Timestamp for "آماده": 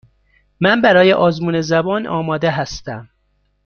2.07-2.51